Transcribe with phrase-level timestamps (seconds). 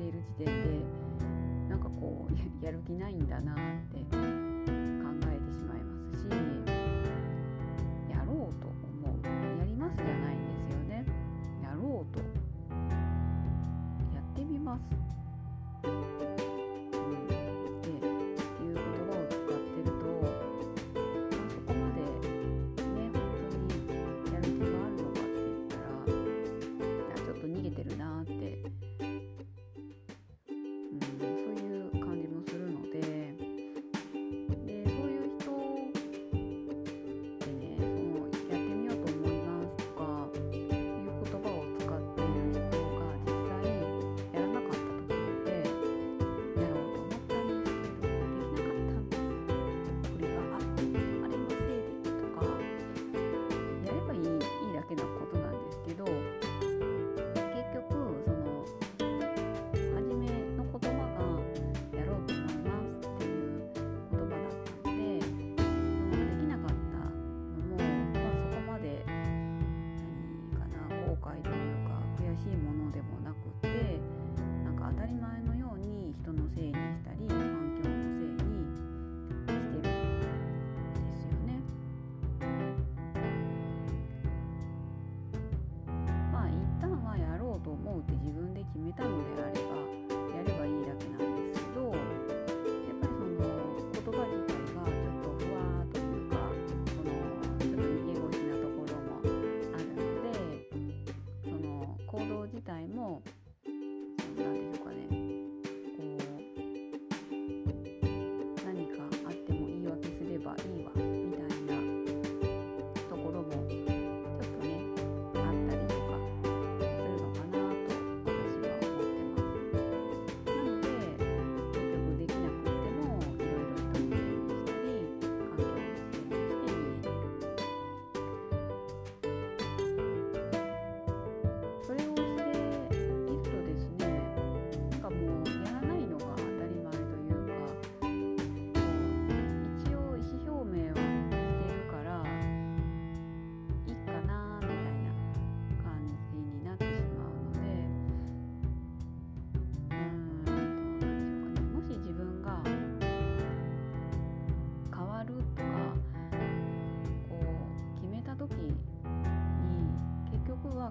[0.00, 0.52] っている時点で
[1.68, 2.32] なんかこう
[2.64, 3.56] やる気ないんだなっ
[3.92, 6.28] て考えてしまいますし
[8.08, 9.58] やろうと思う。
[9.58, 11.04] やりますじゃないんですよね。
[11.62, 12.20] やろうと。
[14.14, 14.90] やってみます。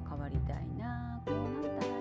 [0.08, 1.99] 変わりたいなこうなったら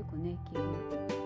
[0.00, 1.19] よくね聞く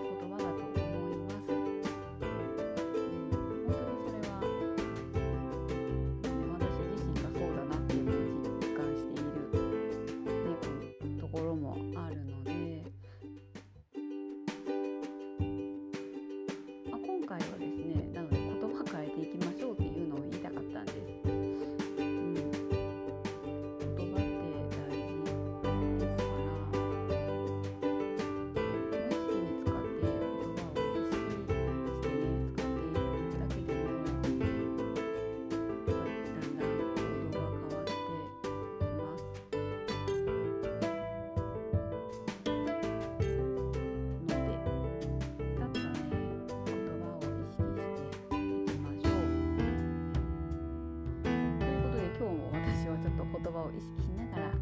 [53.05, 54.57] ちょっと言葉を意識しながら、はい、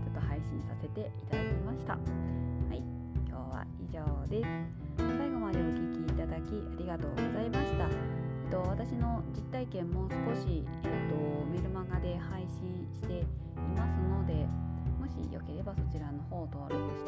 [0.00, 1.92] ちょっと配信させていただきました。
[1.92, 2.00] は
[2.72, 2.80] い、
[3.28, 4.00] 今今日は以上
[4.32, 4.48] です
[4.96, 7.88] 最後までお聞きいただきありがとうございました、え
[8.48, 13.24] っと、私の実体験も少し、えっと、メルマガで配信してい
[13.76, 14.48] ますので
[14.98, 17.07] もしよければそちらの方を登録して